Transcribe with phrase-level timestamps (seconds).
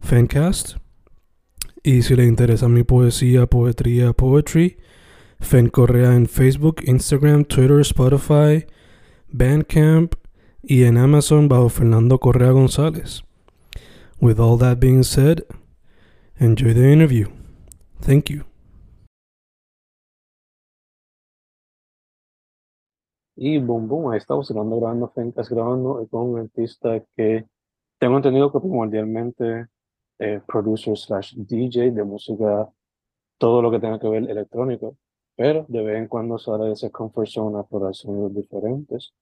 [0.00, 0.76] Fancast.
[1.82, 4.78] Y si le interesa mi poesía, poetría, poetry,
[5.40, 8.66] Fen Correa en Facebook, Instagram, Twitter, Spotify,
[9.28, 10.14] Bandcamp
[10.62, 13.22] y en Amazon bajo Fernando Correa González.
[14.20, 15.44] With all that being said,
[16.38, 17.28] enjoy the interview.
[18.00, 18.44] Thank you.
[23.40, 27.46] Y boom, boom, ahí estamos grabando, grabando, Fencas grabando con un artista que
[28.00, 29.68] tengo entendido que primordialmente
[30.18, 32.68] eh, producer slash DJ de música,
[33.38, 34.96] todo lo que tenga que ver electrónico,
[35.36, 39.12] pero de vez en cuando sale de ese comfort zone a sonidos diferentes.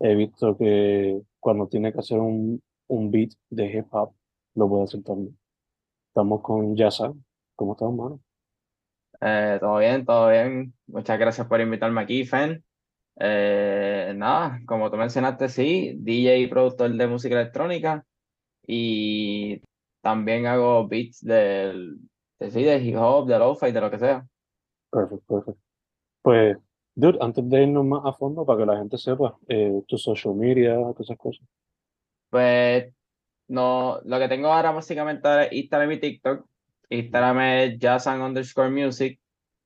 [0.00, 4.14] He visto que cuando tiene que hacer un, un beat de hip hop,
[4.54, 5.36] lo puede hacer también.
[6.08, 7.12] Estamos con Yasa.
[7.56, 8.20] ¿Cómo estás, mano?
[9.20, 10.74] Eh, todo bien, todo bien.
[10.86, 12.64] Muchas gracias por invitarme aquí, Fen.
[13.16, 18.04] Eh, nada, como tú mencionaste, sí, DJ y productor de música electrónica
[18.66, 19.62] y
[20.04, 21.98] también hago beats del,
[22.38, 24.24] de, sí, de hip hop, de lo-fi, de lo que sea.
[24.90, 25.60] Perfecto, perfecto.
[26.22, 26.56] Pues,
[26.94, 30.34] dude, antes de irnos más a fondo, para que la gente sepa, eh, tu social
[30.34, 31.46] media, todas esas cosas.
[32.30, 32.92] Pues,
[33.48, 36.46] no, lo que tengo ahora básicamente es Instagram y TikTok.
[36.90, 39.18] Instagram es Jazzan underscore music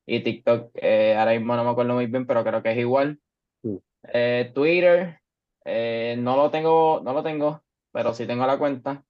[0.07, 3.19] y TikTok, eh, ahora mismo no me acuerdo muy bien, pero creo que es igual.
[3.62, 3.77] Mm.
[4.15, 5.21] Eh, Twitter,
[5.65, 7.62] eh, no lo tengo, no lo tengo,
[7.93, 9.05] pero sí tengo la cuenta.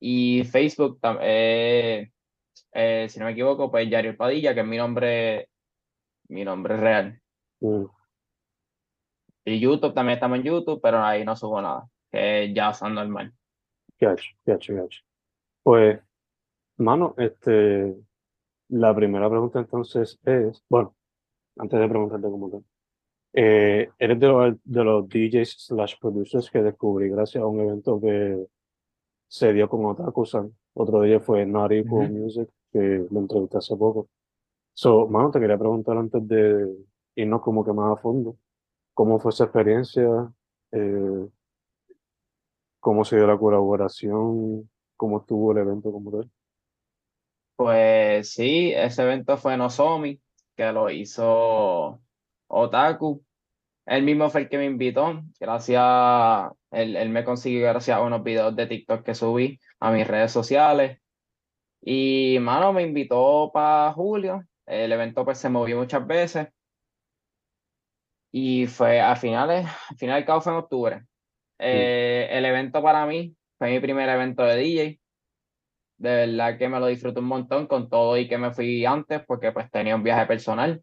[0.00, 2.10] Y Facebook, eh,
[2.72, 5.48] eh, si no me equivoco, pues Yariel Padilla, que es mi nombre,
[6.28, 7.20] mi nombre real.
[7.60, 7.84] Mm,
[9.44, 13.32] Y YouTube también estamos en YouTube, pero ahí no subo nada, que es Jazz normal.
[13.98, 15.02] Gacho, gacho, gacho.
[15.62, 15.98] Pues,
[16.76, 17.96] mano, este,
[18.68, 20.94] la primera pregunta entonces es, bueno,
[21.56, 22.64] antes de preguntarte cómo tal,
[23.32, 28.00] eh, eres de los, de los DJs slash producers que descubrí gracias a un evento
[28.00, 28.46] que
[29.28, 30.52] se dio con Otaku-san.
[30.74, 32.18] Otro día fue Not Equal Ujú.
[32.18, 34.08] Music, que lo entrevisté hace poco.
[34.74, 36.76] So, mano, te quería preguntar antes de
[37.14, 38.36] irnos como que más a fondo,
[38.92, 40.06] ¿cómo fue esa experiencia?
[40.72, 41.26] Eh,
[42.80, 44.70] ¿cómo se dio la colaboración?
[44.96, 46.30] ¿Cómo estuvo el evento como tal?
[47.56, 50.20] Pues sí, ese evento fue Nozomi,
[50.54, 52.00] que lo hizo
[52.48, 53.24] Otaku.
[53.86, 55.82] Él mismo fue el que me invitó, gracias,
[56.76, 60.32] él, él me consiguió gracias a unos videos de TikTok que subí a mis redes
[60.32, 60.98] sociales.
[61.80, 64.42] Y, mano, me invitó para julio.
[64.66, 66.48] El evento pues se movió muchas veces.
[68.32, 71.06] Y fue a finales, al final del cabo fue en octubre.
[71.58, 75.00] Eh, el evento para mí fue mi primer evento de DJ.
[75.98, 79.22] De verdad que me lo disfruté un montón con todo y que me fui antes
[79.26, 80.82] porque pues tenía un viaje personal.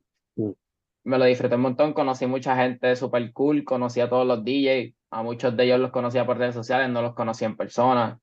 [1.05, 4.93] Me lo disfruté un montón, conocí mucha gente súper cool, conocí a todos los DJs,
[5.11, 8.19] a muchos de ellos los conocía por redes sociales, no los conocía en persona.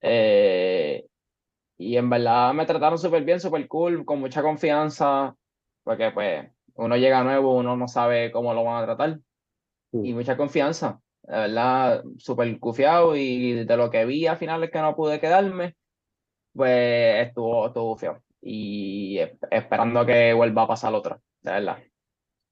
[0.00, 1.04] Eh,
[1.76, 5.34] y en verdad me trataron súper bien, súper cool, con mucha confianza,
[5.82, 9.20] porque pues uno llega nuevo, uno no sabe cómo lo van a tratar.
[9.90, 14.70] Y mucha confianza, la verdad, súper confiado y de lo que vi al final es
[14.70, 15.76] que no pude quedarme,
[16.52, 18.22] pues estuvo, estuvo feo.
[18.40, 19.18] Y
[19.50, 21.78] esperando que vuelva a pasar otra, verdad.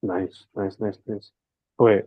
[0.03, 1.33] Nice, nice, nice, nice.
[1.77, 2.05] Pues,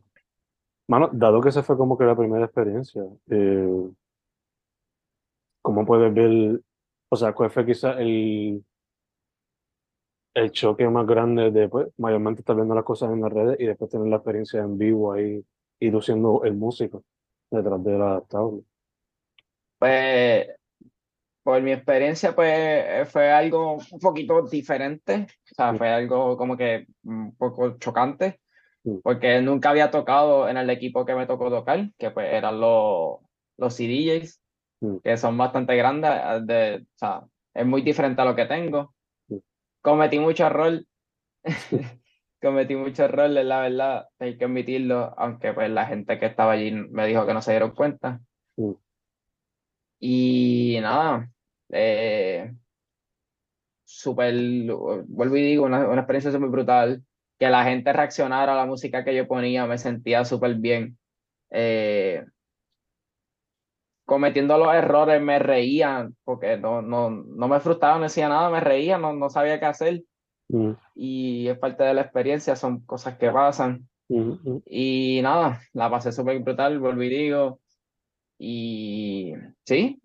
[0.88, 3.90] mano, dado que esa fue como que la primera experiencia, eh,
[5.62, 6.62] ¿cómo puedes ver,
[7.10, 8.64] o sea, cuál fue quizá el,
[10.34, 13.66] el choque más grande de, pues, mayormente estar viendo las cosas en las redes y
[13.66, 15.44] después tener la experiencia en vivo ahí
[15.80, 17.04] y tú siendo el músico
[17.52, 18.62] detrás de la tabla?
[19.78, 20.48] Pues,
[21.50, 26.86] por mi experiencia, pues fue algo un poquito diferente, o sea, fue algo como que
[27.04, 28.40] un poco chocante,
[29.01, 33.18] porque nunca había tocado en el equipo que me tocó tocar, que pues eran los,
[33.57, 34.40] los CDJs.
[35.04, 37.24] Que son bastante grandes, eh, de, o sea,
[37.56, 38.94] es muy diferente a lo que tengo.
[39.81, 40.84] Cometí mucho error,
[42.42, 46.72] cometí mucho error, la verdad, hay que admitirlo, aunque pues la gente que estaba allí
[46.72, 48.22] me dijo que no se dieron cuenta.
[50.00, 51.30] Y nada,
[51.69, 52.54] eh,
[53.86, 54.33] súper,
[55.07, 57.04] vuelvo y digo, una, una experiencia súper brutal,
[57.39, 60.98] que la gente reaccionara a la música que yo ponía, me sentía súper bien.
[61.51, 62.24] Eh,
[64.06, 68.60] cometiendo los errores me reía, porque no, no, no me frustraba, no decía nada, me
[68.60, 70.04] reía, no, no sabía qué hacer.
[70.50, 73.88] Mm, Y es parte de la experiencia, son cosas que pasan.
[74.10, 74.62] mm, mm.
[74.66, 77.60] Y nada, la pasé súper brutal, volví y digo.
[78.39, 79.33] Y
[79.66, 80.01] sí,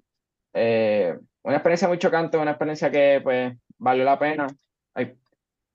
[0.52, 4.46] eh, una experiencia muy chocante, una experiencia que pues valió la pena,
[4.94, 5.16] ay,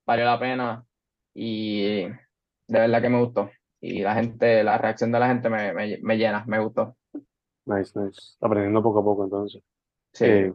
[0.06, 0.86] valió la pena
[1.34, 2.20] y de
[2.68, 3.50] verdad que me gustó.
[3.80, 6.98] Y la gente, la reacción de la gente me, me, me llena, me gustó.
[7.66, 8.36] Nice, nice.
[8.42, 9.62] Aprendiendo poco a poco entonces.
[10.12, 10.26] Sí.
[10.26, 10.54] Eh,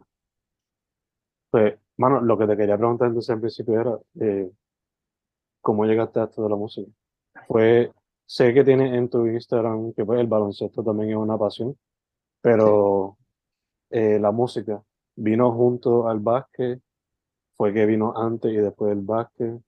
[1.49, 4.51] pues, mano, lo que te quería preguntar entonces al principio era, eh,
[5.61, 6.91] ¿cómo llegaste a esto de la música?
[7.47, 7.91] Fue,
[8.25, 11.77] sé que tienes en tu Instagram que pues el baloncesto también es una pasión,
[12.41, 13.17] pero
[13.89, 14.83] eh, la música
[15.15, 16.81] vino junto al básquet,
[17.55, 19.61] fue que vino antes y después del básquet,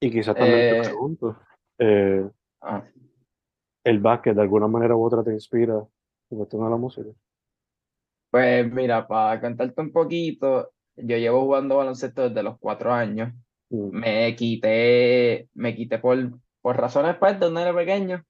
[0.00, 1.38] y quizás también te Eh, pregunto,
[1.78, 2.28] eh,
[2.62, 2.84] ah,
[3.84, 5.74] ¿el básquet de alguna manera u otra te inspira
[6.30, 7.10] en cuestión de la música?
[8.30, 13.32] Pues mira, para contarte un poquito, yo llevo jugando baloncesto desde los cuatro años.
[13.72, 16.16] Mm, Me quité, me quité por,
[16.60, 18.24] por razones pues de donde era pequeño,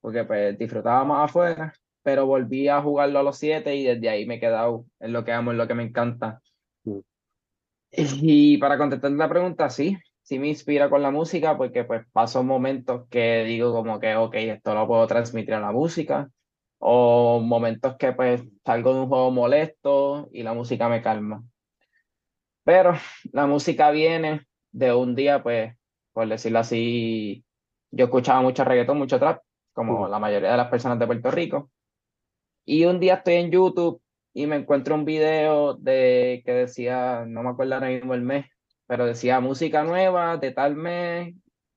[0.00, 4.26] porque pues disfrutaba más afuera, pero volví a jugarlo a los siete y desde ahí
[4.26, 6.40] me he quedado en lo que amo, en lo que me encanta.
[6.84, 6.98] Mm.
[7.92, 12.42] Y para contestar la pregunta, sí, sí me inspira con la música, porque pues paso
[12.42, 16.28] momentos que digo como que, ok, esto lo puedo transmitir a la música,
[16.78, 21.42] o momentos que pues salgo de un juego molesto y la música me calma.
[22.64, 22.92] Pero
[23.32, 25.74] la música viene de un día, pues,
[26.12, 27.42] por decirlo así,
[27.90, 29.42] yo escuchaba mucho reggaetón, mucho trap,
[29.72, 30.10] como Mm.
[30.10, 31.70] la mayoría de las personas de Puerto Rico.
[32.70, 34.02] Y un día estoy en YouTube
[34.34, 38.44] y me encuentro un video de que decía, no me acuerdo ahora mismo el mes,
[38.86, 41.34] pero decía música nueva de tal mes,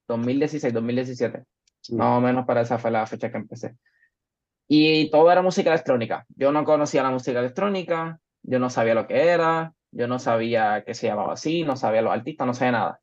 [0.10, 1.46] 2016, 2017.
[1.92, 1.96] Mm.
[1.96, 3.78] Más o menos para esa fue la fecha que empecé.
[4.68, 6.26] Y todo era música electrónica.
[6.36, 10.84] Yo no conocía la música electrónica, yo no sabía lo que era, yo no sabía
[10.86, 13.02] que se llamaba así, no sabía los artistas, no sabía nada.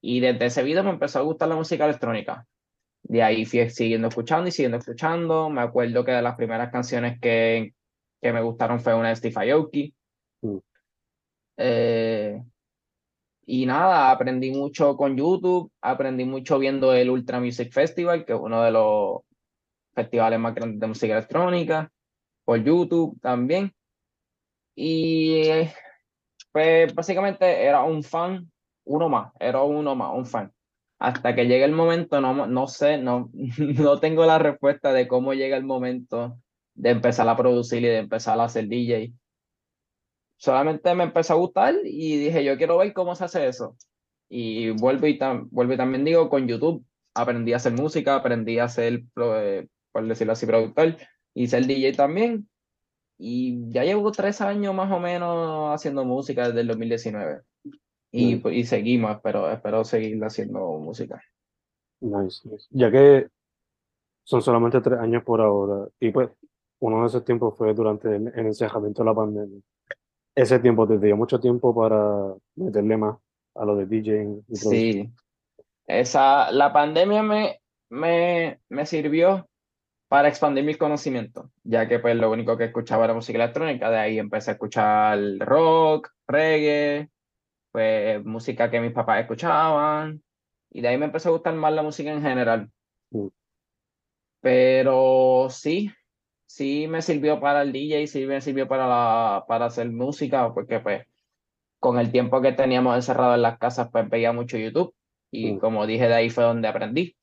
[0.00, 2.46] Y desde ese video me empezó a gustar la música electrónica.
[3.04, 5.50] De ahí fui siguiendo escuchando y siguiendo escuchando.
[5.50, 7.74] Me acuerdo que de las primeras canciones que,
[8.20, 9.94] que me gustaron fue una de Steve Aoki.
[10.42, 10.58] Mm.
[11.58, 12.42] Eh,
[13.46, 18.38] y nada, aprendí mucho con YouTube, aprendí mucho viendo el Ultra Music Festival, que es
[18.40, 19.20] uno de los
[19.94, 21.92] festivales más grandes de música electrónica,
[22.44, 23.72] por YouTube también.
[24.74, 25.72] Y eh,
[26.52, 28.50] pues básicamente era un fan,
[28.84, 30.53] uno más, era uno más, un fan.
[31.06, 35.34] Hasta que llegue el momento, no, no sé, no, no tengo la respuesta de cómo
[35.34, 36.38] llega el momento
[36.74, 39.12] de empezar a producir y de empezar a hacer DJ.
[40.36, 43.76] Solamente me empezó a gustar y dije, yo quiero ver cómo se hace eso.
[44.28, 46.84] Y vuelvo y, tam- vuelvo y también digo, con YouTube
[47.14, 50.96] aprendí a hacer música, aprendí a ser, eh, por decirlo así, productor
[51.34, 52.48] y ser DJ también.
[53.18, 57.42] Y ya llevo tres años más o menos haciendo música desde el 2019.
[58.16, 61.20] Y, pues, y seguimos, espero, espero seguir haciendo música.
[62.00, 62.68] Nice, nice.
[62.70, 63.26] Ya que
[64.22, 66.30] son solamente tres años por ahora, y pues
[66.78, 69.60] uno de esos tiempos fue durante el, el encejamiento de la pandemia.
[70.32, 73.18] Ese tiempo te dio mucho tiempo para meterle más
[73.56, 74.56] a lo de DJing y.
[74.56, 75.10] Sí,
[75.88, 79.48] esa, la pandemia me, me, me sirvió
[80.08, 83.98] para expandir mis conocimientos, ya que pues lo único que escuchaba era música electrónica, de
[83.98, 87.10] ahí empecé a escuchar rock, reggae,
[87.74, 90.22] pues música que mis papás escuchaban,
[90.70, 92.70] y de ahí me empezó a gustar más la música en general.
[93.10, 93.26] Mm.
[94.40, 95.90] Pero sí,
[96.46, 100.80] sí me sirvió para el DJ, sí me sirvió para, la, para hacer música, porque
[100.80, 101.04] pues
[101.80, 104.94] con el tiempo que teníamos encerrado en las casas, pues veía mucho YouTube
[105.32, 105.58] y Mm.
[105.58, 107.16] como dije, de ahí fue donde aprendí.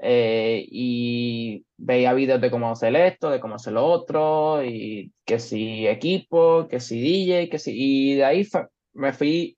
[0.00, 5.38] Eh, y veía videos de cómo hacer esto, de cómo hacer lo otro, y que
[5.40, 7.72] si equipo, que si DJ, que si...
[7.76, 9.57] Y de ahí fue- me fui,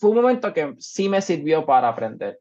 [0.00, 2.40] fue un momento que sí me sirvió para aprender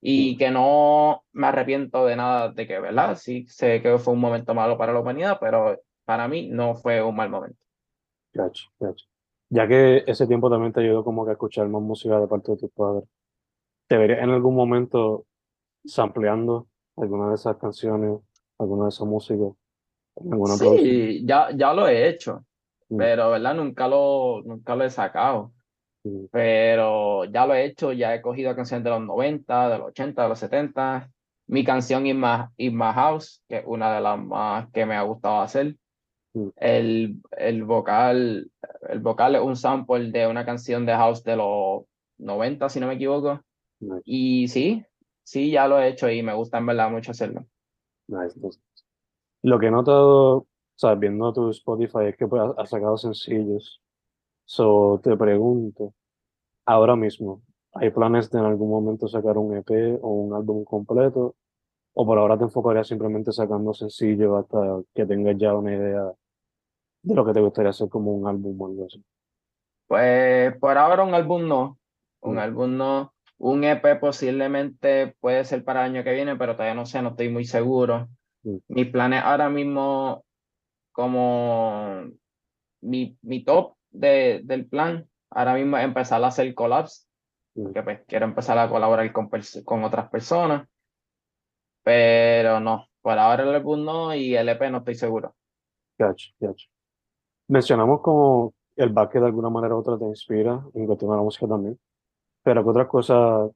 [0.00, 3.16] y que no me arrepiento de nada de que, ¿verdad?
[3.16, 7.02] Sí sé que fue un momento malo para la humanidad, pero para mí no fue
[7.02, 7.58] un mal momento.
[8.32, 9.06] Gacho, gacho.
[9.48, 12.52] Ya que ese tiempo también te ayudó como que a escuchar más música de parte
[12.52, 13.08] de tus padres,
[13.88, 15.24] ¿te verías en algún momento
[15.86, 18.20] sampleando alguna de esas canciones,
[18.58, 19.48] alguna de esas músicas,
[20.14, 20.76] producción?
[20.76, 22.44] Sí, ya, ya lo he hecho.
[22.90, 22.96] Mm.
[22.96, 23.54] pero ¿verdad?
[23.54, 25.52] Nunca lo, nunca lo he sacado.
[26.30, 30.22] Pero ya lo he hecho, ya he cogido canciones de los 90, de los 80,
[30.22, 31.10] de los 70.
[31.46, 34.94] Mi canción In My, In My House, que es una de las más que me
[34.96, 35.76] ha gustado hacer.
[36.34, 36.48] Mm.
[36.56, 38.50] El, el vocal,
[38.88, 41.84] el vocal es un sample de una canción de house de los
[42.18, 43.40] 90, si no me equivoco.
[43.80, 44.84] Nice, Y sí,
[45.24, 47.46] sí, ya lo he hecho y me gusta en verdad mucho hacerlo.
[48.08, 48.60] nice, nice.
[49.42, 50.46] Lo que he notado,
[50.76, 53.80] sabes, viendo tu Spotify es que pues, has has sacado sencillos.
[54.44, 55.94] So, te pregunto,
[56.68, 61.34] ahora mismo, ¿hay planes de en algún momento sacar un EP o un álbum completo?
[61.94, 66.12] ¿O por ahora te enfocarías simplemente sacando sencillos hasta que tengas ya una idea
[67.02, 69.02] de lo que te gustaría hacer como un álbum o algo así?
[69.86, 71.78] Pues por ahora un álbum no,
[72.20, 72.38] un Mm.
[72.38, 73.14] álbum no.
[73.38, 77.10] Un EP posiblemente puede ser para el año que viene, pero todavía no sé, no
[77.10, 78.08] estoy muy seguro.
[78.42, 78.56] Mm.
[78.68, 80.24] Mis planes ahora mismo,
[80.92, 82.04] como
[82.82, 87.06] mi, mi top de, del plan, ahora mismo empezar a hacer collabs,
[87.54, 87.62] Mm.
[87.64, 89.28] porque pues quiero empezar a colaborar con,
[89.64, 90.68] con otras personas,
[91.82, 95.34] pero no, por ahora el álbum no y el EP no estoy seguro.
[95.98, 96.66] Gotcha, gotcha.
[97.48, 101.16] Mencionamos como el back que de alguna manera u otra te inspira, en cuestión de
[101.16, 101.78] la música también,
[102.44, 103.50] pero ¿qué otras cosas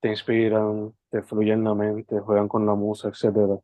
[0.00, 3.58] te inspiran, te fluyen en la mente, juegan con la música, etcétera?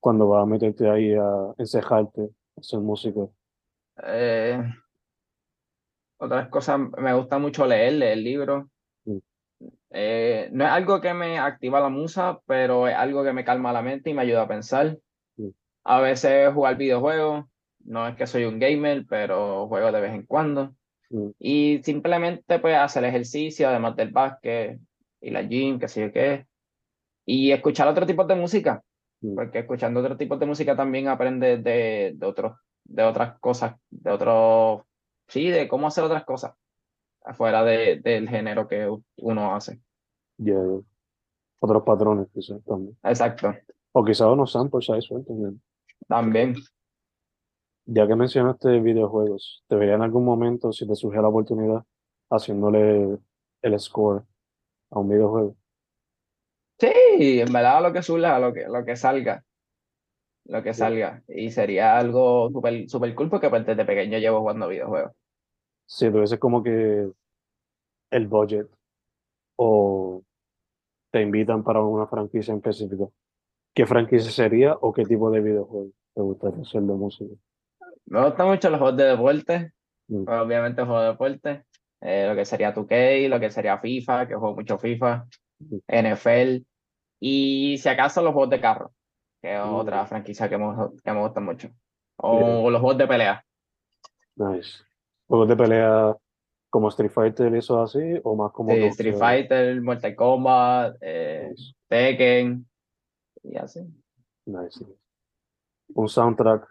[0.00, 3.20] Cuando vas a meterte ahí a encejarte, a hacer música.
[4.04, 4.62] Eh,
[6.22, 8.66] otras cosas, me gusta mucho leer, leer libros.
[9.90, 13.72] Eh, no es algo que me activa la musa, pero es algo que me calma
[13.72, 14.98] la mente y me ayuda a pensar.
[15.36, 15.48] Mm.
[15.84, 17.44] A veces jugar videojuegos,
[17.84, 20.74] no es que soy un gamer, pero juego de vez en cuando.
[21.10, 21.30] Mm.
[21.38, 24.78] Y simplemente pues hacer ejercicio, además del básquet
[25.20, 26.46] y la gym, qué sé yo qué.
[27.26, 28.82] Y escuchar otro tipo de música,
[29.34, 34.10] porque escuchando otro tipo de música también aprendes de, de, otros, de otras cosas, de
[34.10, 34.82] otros,
[35.32, 36.54] sí, de cómo hacer otras cosas,
[37.24, 39.80] afuera de, del género que uno hace.
[40.38, 40.56] Ya.
[41.60, 42.96] Otros patrones, quizás también.
[43.02, 43.54] Exacto,
[43.92, 45.34] O quizás unos samples ahí sueltos.
[45.38, 45.50] ya.
[46.08, 46.54] también.
[47.86, 51.84] Ya que mencionaste videojuegos, ¿te vería en algún momento, si te surge la oportunidad,
[52.30, 53.18] haciéndole
[53.62, 54.24] el score
[54.90, 55.56] a un videojuego?
[56.78, 59.44] Sí, en verdad lo que surja, lo que, lo que salga,
[60.44, 61.22] lo que salga.
[61.28, 65.12] Y sería algo súper super cool porque pues, desde pequeño llevo jugando videojuegos.
[65.86, 67.10] Si tuvieses como que
[68.10, 68.68] el budget
[69.56, 70.22] o
[71.10, 73.12] te invitan para una franquicia en específico,
[73.74, 77.34] ¿qué franquicia sería o qué tipo de videojuego te gustaría hacer de música?
[78.06, 79.72] Me gustan mucho los juegos de deporte,
[80.08, 81.64] Mm, obviamente juegos de deporte,
[82.00, 85.26] eh, lo que sería 2K, lo que sería FIFA, que juego mucho FIFA,
[85.60, 86.64] mm, NFL,
[87.20, 88.92] y si acaso los juegos de carro,
[89.40, 89.74] que es Mm.
[89.74, 91.76] otra franquicia que me, que me gusta mucho, Yeah.
[92.18, 93.44] o los juegos de pelea.
[94.36, 94.82] Nice.
[95.32, 96.14] ¿Juegos de pelea
[96.68, 100.96] como Street Fighter y eso así o más como Sí, que Street Fighter, Mortal Kombat,
[101.00, 102.68] eh, Nice, Tekken,
[103.42, 103.80] y así.
[104.44, 104.84] nice.
[105.94, 106.68] Un soundtrack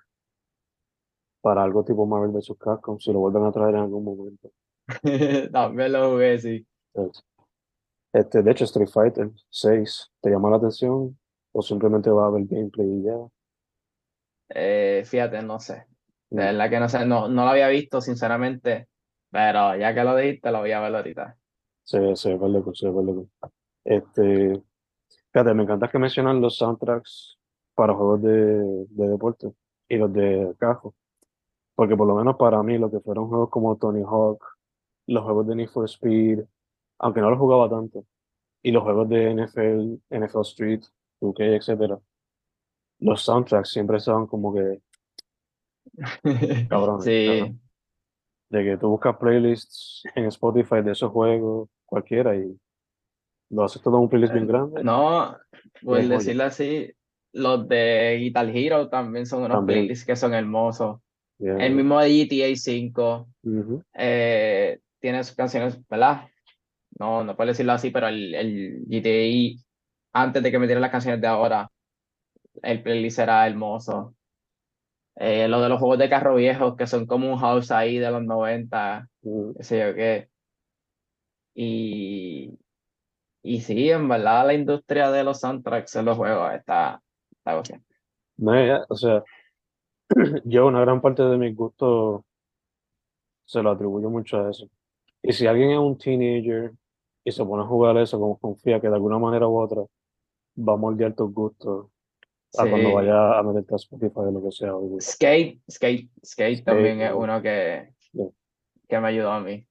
[1.42, 2.54] para algo tipo Marvel vs.
[2.60, 4.52] Capcom, si lo vuelven a traer en algún momento.
[5.52, 6.68] También lo jugué, sí.
[8.14, 11.18] Este, de hecho, Street Fighter 6, ¿te llama la atención?
[11.52, 13.18] ¿O simplemente va a ver gameplay y ya?
[14.50, 15.88] Eh, fíjate, no sé.
[16.32, 18.88] De verdad que no sé, no, no lo había visto, sinceramente,
[19.30, 21.38] pero ya que lo dijiste, lo voy a ver ahorita.
[21.84, 23.28] Se, se ve loco, se ve loco.
[23.84, 24.62] Este,
[25.34, 27.38] fíjate, me encanta que mencionan los soundtracks
[27.76, 29.52] para juegos de, de deporte
[29.90, 30.96] y los de cajo.
[31.76, 34.42] Porque por lo menos para mí, lo que fueron juegos como Tony Hawk,
[35.08, 36.40] los juegos de Need for Speed,
[37.00, 38.06] aunque no los jugaba tanto,
[38.62, 40.84] y los juegos de NFL, NFL Street,
[41.20, 42.00] 2K, etcétera,
[43.00, 44.82] los soundtracks siempre estaban como que
[46.70, 47.06] cabrones.
[47.06, 47.58] Sí.
[48.50, 52.58] De que tú buscas playlists en Spotify de esos juegos, cualquiera, y
[53.50, 54.84] lo haces todo en un playlist bien grande.
[54.84, 55.38] no,
[55.84, 56.08] joya.
[56.08, 56.92] decirlo así,
[57.34, 59.80] los de Guitar Hero también son unos También.
[59.80, 61.00] playlists que son hermosos.
[61.40, 61.66] Yeah.
[61.66, 63.84] El mismo de GTA 5 Ujú.
[63.94, 66.28] eh, tiene sus canciones, ¿verdad?
[67.00, 69.64] No, no puedo decirlo así, pero el, el GTA,
[70.14, 71.72] antes de que metieran las canciones de ahora,
[72.62, 74.14] el playlist era hermoso.
[75.16, 78.12] Eh, lo de los juegos de carro viejos, que son como un house ahí de
[78.12, 79.54] los 90, Ujú.
[79.58, 80.30] qué sé yo qué.
[81.54, 82.58] Y,
[83.44, 87.02] y sí, en verdad la industria de los soundtracks en los juegos está,
[87.32, 87.86] está bien.
[88.38, 88.54] No,
[88.90, 89.24] o sea,
[90.46, 92.22] yo una gran parte de mis gustos
[93.46, 94.68] se lo atribuyo mucho a eso.
[95.22, 96.72] Y si alguien es un teenager
[97.24, 99.82] y se pone a jugar eso, como confía que de alguna manera u otra
[100.58, 101.88] va a moldear tus gustos,
[102.58, 102.94] a cuando Sí.
[102.96, 104.74] vaya a meterte a Spotify o lo que sea.
[105.00, 107.20] Skate, Skate, Skate también es ¿no?
[107.20, 108.28] uno que, Yeah.
[108.90, 109.66] que me ayudó a mí.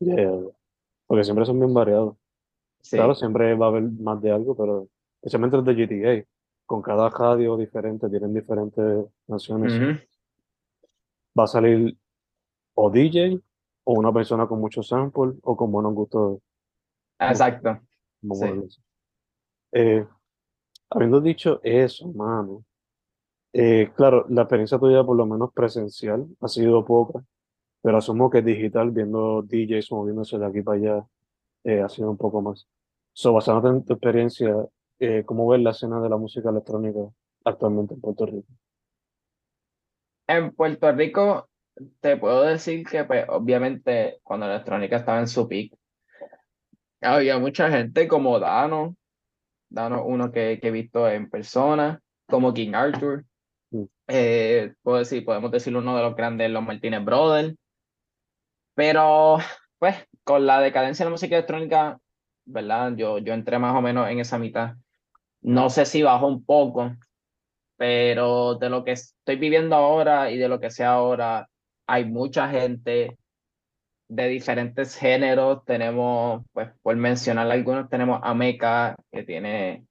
[0.00, 0.32] Yeah.
[1.06, 2.16] Porque siempre son bien variados.
[2.80, 2.96] Sí.
[2.96, 4.88] Claro, siempre va a haber más de algo, pero
[5.20, 6.26] especialmente los de GTA,
[6.66, 9.72] con cada radio diferente, tienen diferentes canciones.
[9.74, 9.98] Ujú.
[11.38, 11.96] Va a salir
[12.74, 13.38] o DJ
[13.84, 16.40] o una persona con muchos samples o con buenos gustos,
[17.20, 17.78] Exacto.
[18.20, 18.78] como Sí.
[19.72, 20.06] Eh,
[20.94, 22.64] habiendo dicho eso, mano,
[23.52, 27.22] eh, claro, la experiencia tuya, por lo menos presencial, ha sido poca,
[27.82, 31.06] pero asumo que digital, viendo DJs moviéndose de aquí para allá,
[31.64, 32.66] eh, ha sido un poco más.
[33.12, 34.54] So, basándote en tu experiencia,
[34.98, 37.00] eh, ¿cómo ves la escena de la música electrónica
[37.44, 38.48] actualmente en Puerto Rico?
[40.26, 41.48] En Puerto Rico,
[42.00, 45.72] te puedo decir que, pues, obviamente, cuando la electrónica estaba en su peak,
[47.02, 48.96] había mucha gente como Dano,
[49.72, 53.24] Dano, uno que, que he visto en persona, como King Arthur.
[53.70, 53.84] Mm.
[54.08, 57.56] Eh, puedo decir, podemos decir uno de los grandes, los Martínez Brothers.
[58.74, 59.38] Pero,
[59.78, 61.98] pues, con la decadencia de la música electrónica,
[62.44, 62.92] ¿verdad?
[62.96, 64.74] Yo, yo entré más o menos en esa mitad.
[65.40, 66.94] No sé si bajó un poco,
[67.76, 71.48] pero de lo que estoy viviendo ahora y de lo que sé ahora,
[71.86, 73.18] hay mucha gente
[74.14, 75.64] de diferentes géneros.
[75.64, 79.86] Tenemos, pues, por mencionar algunos, tenemos a Mecha, que tiene,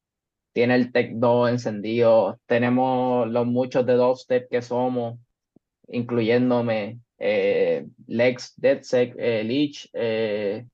[0.53, 2.39] tiene el techno encendido.
[2.45, 5.19] Tenemos los muchos de dubstep que somos,
[5.87, 10.65] incluyéndome eh, Lex, DeadSec, eh, Leech, eh,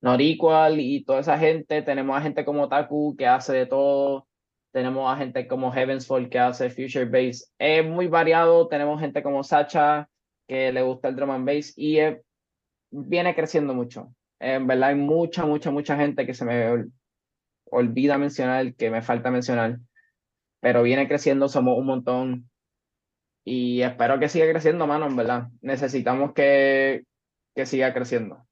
[0.00, 1.82] Noriqual y toda esa gente.
[1.82, 4.26] Tenemos a gente como Taku que hace de todo.
[4.72, 7.52] Tenemos a gente como Heavensfall que hace Future Bass.
[7.58, 8.68] Es muy variado.
[8.68, 10.08] Tenemos gente como Sacha
[10.46, 12.22] que le gusta el drum and bass y eh,
[12.94, 14.14] viene creciendo mucho.
[14.40, 16.92] En verdad hay mucha, mucha, mucha gente que se me ol-
[17.70, 19.78] olvida mencionar, que me falta mencionar,
[20.60, 22.50] pero viene creciendo, somos un montón
[23.44, 25.48] y espero que siga creciendo, mano, en verdad.
[25.62, 27.04] Necesitamos que,
[27.54, 28.46] que siga creciendo.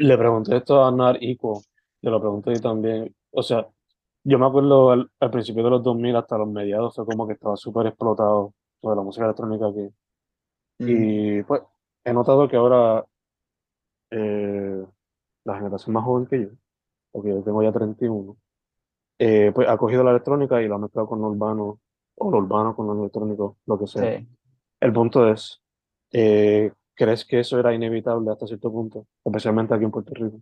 [0.00, 1.62] Le pregunté esto a Nar Ico,
[2.02, 3.14] le lo pregunté yo también.
[3.30, 3.66] O sea,
[4.24, 7.34] yo me acuerdo al, al principio de los 2000 hasta los mediados, fue como que
[7.34, 9.88] estaba súper explotado toda la música electrónica aquí.
[10.84, 11.62] Y pues
[12.06, 13.04] he notado que ahora
[14.10, 14.84] eh,
[15.44, 16.48] la generación más joven que yo,
[17.10, 18.36] porque yo tengo ya 31,
[19.18, 21.80] eh, pues ha cogido la electrónica y la ha mezclado con lo urbano,
[22.14, 24.18] o lo urbano con lo electrónico, lo que sea.
[24.18, 24.28] Sí.
[24.80, 25.60] El punto es,
[26.12, 29.06] eh, ¿crees que eso era inevitable hasta cierto punto?
[29.24, 30.40] Especialmente aquí en Puerto Rico.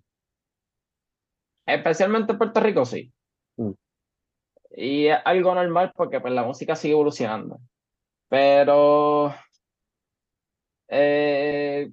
[1.65, 3.11] Especialmente en Puerto Rico, sí.
[3.57, 3.73] Mm.
[4.77, 7.59] Y es algo normal porque pues, la música sigue evolucionando.
[8.29, 9.33] Pero
[10.95, 11.93] eh,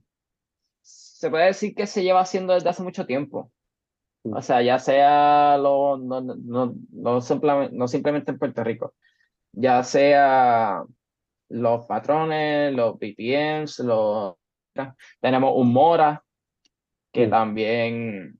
[0.81, 3.51] se puede decir que se lleva haciendo desde hace mucho tiempo.
[4.23, 8.93] O sea, ya sea lo, no, no, no, simplemente, no simplemente en Puerto Rico,
[9.51, 10.83] ya sea
[11.49, 14.35] los patrones, los BPMs, los...
[15.19, 16.23] tenemos un Mora
[17.11, 18.39] que también,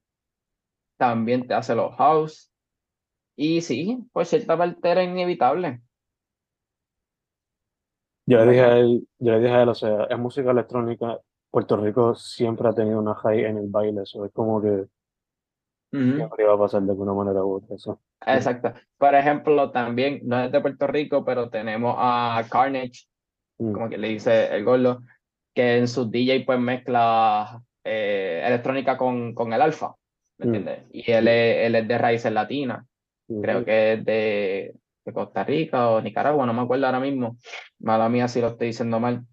[0.97, 2.52] también te hace los house.
[3.36, 5.82] Y sí, por cierta parte era inevitable.
[8.32, 11.20] Yo le dije a él, yo le dije a él, o sea, es música electrónica,
[11.50, 14.86] Puerto Rico siempre ha tenido una high en el baile, eso es como que
[15.94, 18.00] Ujú, siempre iba a pasar de alguna manera u otra, eso.
[18.26, 18.74] Exacto.
[18.98, 23.08] Por ejemplo, también, no es de Puerto Rico, pero tenemos a Carnage,
[23.62, 25.04] Mm, como que le dice el gordo,
[25.56, 29.96] que en sus DJ pues mezcla eh, electrónica con, con el alfa,
[30.39, 30.48] ¿me Mm.
[30.48, 30.86] entiendes?
[30.91, 32.86] Y él es, él es de raíces latinas,
[33.41, 33.65] creo ujú.
[33.65, 37.37] que es de, de Costa Rica o Nicaragua, no me acuerdo ahora mismo,
[37.79, 39.25] mala mía si lo estoy diciendo mal.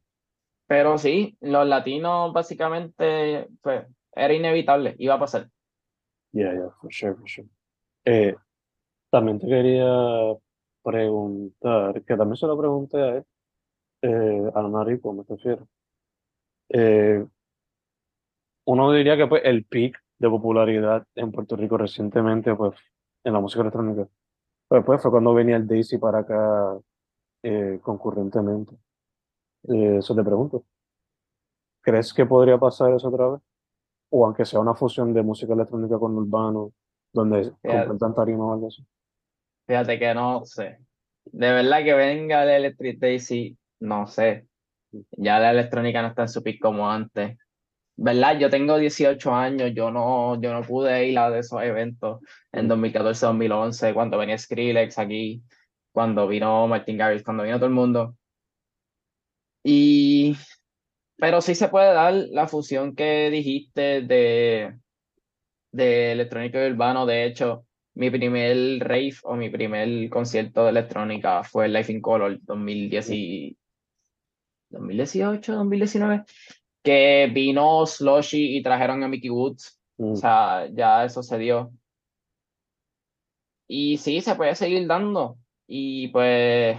[0.66, 5.48] Pero sí, los latinos básicamente, pues, era inevitable, iba a pasar.
[6.32, 7.48] Yeah, yeah, for sure, for sure.
[8.04, 8.34] Eh,
[9.10, 9.86] también te quería
[10.82, 13.24] preguntar, que también se lo pregunté a él,
[14.02, 15.66] eh, a Narico, me refiero.
[16.68, 17.24] Eh,
[18.66, 22.74] uno diría que pues el peak de popularidad en Puerto Rico recientemente, pues,
[23.24, 24.06] en la música electrónica,
[24.68, 26.78] pues, pues fue cuando venía el Daisy para acá
[27.42, 28.74] eh, concurrentemente.
[29.68, 30.64] Eh, eso te pregunto,
[31.80, 33.40] ¿crees que podría pasar eso otra vez?
[34.10, 36.72] O aunque sea una fusión de música electrónica con urbano,
[37.12, 38.86] donde compartan tarima o algo así.
[39.66, 40.78] fíjate que no sé.
[41.24, 44.46] De verdad que venga el Electric Daisy, no sé.
[45.12, 47.36] Ya la electrónica no está en su pico como antes.
[48.00, 48.38] ¿Verdad?
[48.38, 52.20] Yo tengo 18 años, yo no, yo no pude ir a esos eventos
[52.52, 52.68] en Mm.
[52.68, 55.42] 2014, 2011, cuando venía Skrillex aquí,
[55.92, 58.16] cuando vino Martin Garrix, cuando vino todo el mundo.
[59.64, 60.36] Y,
[61.16, 64.78] pero sí se puede dar la fusión que dijiste de,
[65.72, 67.04] de electrónico y urbano.
[67.04, 72.00] De hecho, mi primer rave o mi primer concierto de electrónica fue el Life in
[72.00, 73.56] Color 2010
[74.70, 76.24] 2018, 2019,
[76.88, 79.78] que vino Slushy y trajeron a Mickey Woods.
[79.98, 81.70] O Mm, sea, ya eso se dio.
[83.66, 85.38] Y sí, se puede seguir dando.
[85.66, 86.78] Y pues,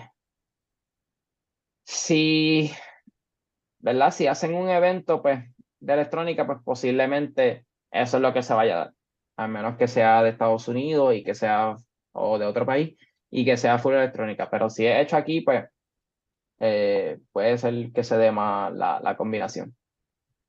[1.84, 2.72] si,
[3.80, 4.12] ¿verdad?
[4.12, 5.39] Si hacen un evento, pues,
[5.80, 8.93] de electrónica, pues posiblemente eso es lo que se vaya a dar.
[9.38, 11.76] A menos que sea de Estados Unidos y que sea,
[12.13, 12.98] o de otro país,
[13.30, 14.50] y que sea full electrónica.
[14.50, 15.65] Pero si es hecho aquí, pues,
[16.60, 19.76] eh, puede ser que se dé más la, la combinación.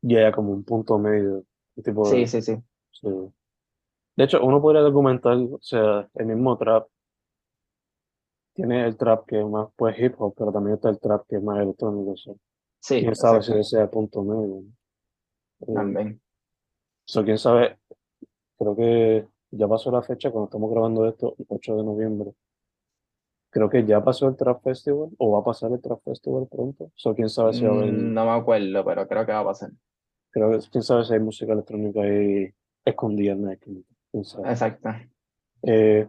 [0.03, 1.45] Llega como un punto medio.
[1.83, 2.57] Tipo Sí, de, sí, sí.
[2.91, 3.09] sí.
[4.17, 6.87] De hecho, uno podría argumentar, o sea, el mismo trap.
[8.53, 11.37] Tiene el trap que es más pues hip hop, pero también está el trap que
[11.37, 12.11] es más electrónico.
[12.13, 12.35] o sea,
[12.83, 14.63] Sí, quién sabe si ese es el punto medio.
[15.75, 16.21] También.
[17.05, 17.79] so, quién sabe,
[18.59, 22.33] creo que ya pasó la fecha cuando estamos grabando esto, el 8 de noviembre.
[23.51, 26.91] Creo que ya pasó el Trap Festival o va a pasar el Trap Festival pronto.
[26.95, 29.41] So, quién sabe si va a haber, Mm, No me acuerdo, pero creo que va
[29.41, 29.71] a pasar.
[30.31, 32.53] Creo que, quién sabe si hay música electrónica ahí
[32.85, 33.81] escondida en la esquina.
[34.11, 34.51] Quién sabe.
[34.51, 34.89] Exacto.
[35.63, 36.09] Eh,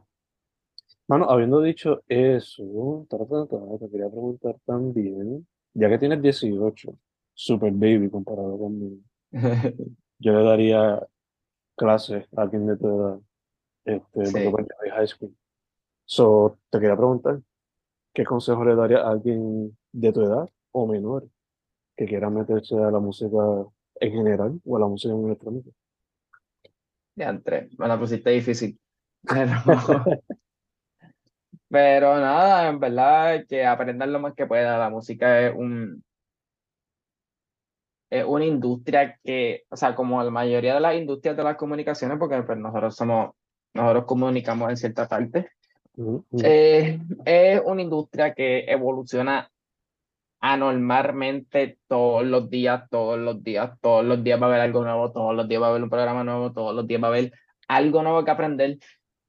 [1.07, 6.95] mano, habiendo dicho eso, ta, ta, ta, te quería preguntar también, ya que tienes 18,
[7.34, 9.01] super baby comparado conmigo,
[10.19, 11.05] yo le daría
[11.75, 13.19] clases a alguien de tu edad,
[13.86, 14.38] este, Sí.
[14.47, 15.36] a high school.
[16.05, 17.41] So, te quería preguntar,
[18.13, 21.27] ¿qué consejo le daría a alguien de tu edad o menor
[21.95, 23.38] que quiera meterse a la música
[24.01, 25.69] en general o a la música en electrónica?
[27.15, 27.69] Ya entré.
[27.77, 28.77] Me la pusiste difícil.
[29.23, 30.21] Pero,
[31.69, 34.79] pero nada, en verdad, que aprendan lo más que pueda.
[34.79, 36.03] La música es un,
[38.09, 42.17] es una industria que, o sea, como la mayoría de las industrias de las comunicaciones,
[42.17, 43.35] porque pues, nosotros somos,
[43.73, 45.51] nosotros comunicamos en cierta parte,
[46.43, 49.49] eh, es una industria que evoluciona
[50.41, 55.12] anormalmente todos los días, todos los días, todos los días va a haber algo nuevo,
[55.12, 57.32] todos los días va a haber un programa nuevo, todos los días va a haber
[57.67, 58.77] algo nuevo que aprender,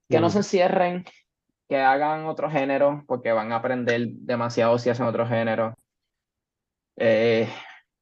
[0.09, 0.41] que no Ujú.
[0.41, 1.05] se cierren,
[1.69, 5.75] que hagan otro género, porque van a aprender demasiado si hacen otro género.
[6.97, 7.47] Eh,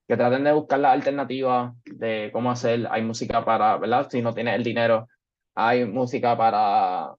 [0.08, 4.08] que traten de buscar la alternativa de cómo hacer, hay música para, ¿verdad?
[4.10, 5.08] Si no tienes el dinero,
[5.54, 7.14] hay música para,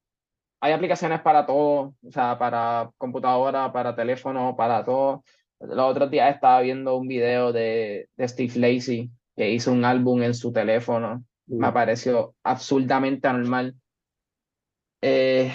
[0.61, 5.23] hay aplicaciones para todo, o sea, para computadora, para teléfono, para todo.
[5.63, 10.23] Los otros días estaba viendo un video de, de Steve Lacy que hizo un álbum
[10.23, 11.25] en su teléfono.
[11.47, 11.75] Me Ujú.
[11.75, 13.75] pareció absurdamente anormal.
[15.01, 15.53] Eh,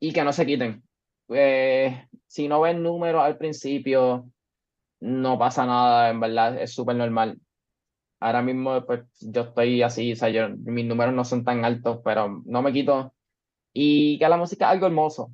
[0.00, 0.82] y que no se quiten.
[1.28, 4.28] Eh, si no ven números al principio,
[5.00, 7.38] no pasa nada, en verdad, es súper normal.
[8.20, 12.00] Ahora mismo, pues yo estoy así, o sea, yo, mis números no son tan altos,
[12.04, 13.14] pero no me quito.
[13.72, 15.32] Y que la música es algo hermoso,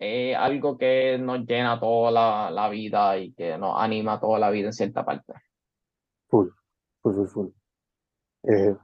[0.00, 4.50] es algo que nos llena toda la, la vida y que nos anima toda la
[4.50, 5.34] vida en cierta parte.
[6.28, 6.48] Full,
[7.02, 7.48] full, full, full.
[8.44, 8.74] Eh,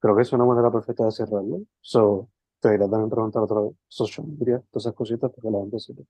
[0.00, 1.60] creo que es una manera perfecta de cerrarlo.
[1.80, 2.28] So,
[2.60, 6.02] te quería también preguntar otra vez, social media, todas esas cositas, porque la gente sepa.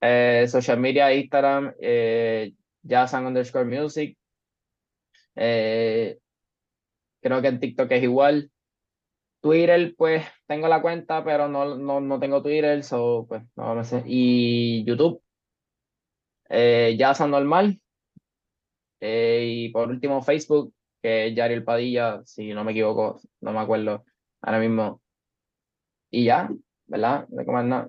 [0.00, 2.54] Eh, social media, Instagram, eh,
[3.26, 4.16] underscore music.
[5.34, 6.16] Eh,
[7.20, 8.52] creo que en TikTok es igual.
[9.40, 13.84] Twitter, pues tengo la cuenta, pero no, no, no tengo Twitter, so, pues no me
[13.84, 14.02] sé.
[14.06, 15.22] Y YouTube,
[16.48, 17.80] eh, Jazan normal.
[19.00, 23.60] Eh, y por último, Facebook, que es Yariel Padilla, si no me equivoco, no me
[23.60, 24.04] acuerdo
[24.42, 25.00] ahora mismo.
[26.10, 26.50] Y ya,
[26.86, 27.26] ¿verdad?
[27.28, 27.88] No hay que más nada.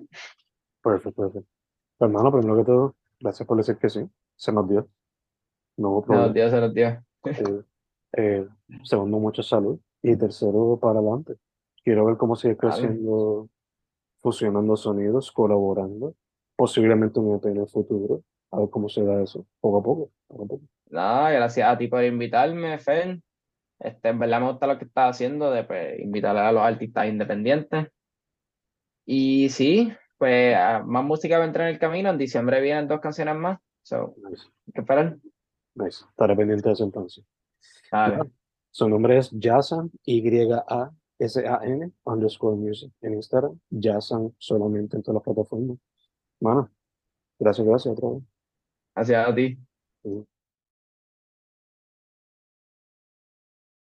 [0.82, 1.48] Perfecto, perfecto.
[1.98, 4.00] Hermano, primero que todo, gracias por decir que sí,
[4.36, 4.88] se nos dio,
[5.76, 6.26] no hubo Se problema.
[6.26, 7.04] los dio, se los dio.
[8.12, 8.48] Eh,
[8.84, 9.78] segundo, mucha salud.
[10.02, 11.34] Y tercero, para adelante.
[11.84, 13.48] Quiero ver cómo sigue creciendo,
[14.20, 16.14] fusionando sonidos, colaborando,
[16.56, 18.22] posiblemente un EP en el futuro.
[18.52, 20.62] A ver cómo se da eso, poco a poco, poco a poco.
[20.90, 23.20] Nada, gracias a ti por invitarme, Fer.
[23.78, 27.06] Este, en verdad me gusta lo que estás haciendo, de pues, invitar a los artistas
[27.06, 27.88] independientes.
[29.06, 32.10] Y sí, pues ah, más música va a entrar en el camino.
[32.10, 33.58] En diciembre vienen dos canciones más.
[33.82, 35.16] So, Nice, hay que esperar.
[35.74, 36.04] nice.
[36.10, 37.24] Estaré pendiente de eso entonces.
[37.90, 38.30] Dale.
[38.70, 43.58] Su nombre es Jason, Y-A-S-A-N, underscore music en Instagram.
[43.70, 45.78] Jason solamente en todas las plataformas.
[46.40, 46.70] Mano,
[47.38, 48.22] gracias, gracias otra vez.
[48.94, 49.58] Gracias a ti.
[50.02, 50.26] Sí.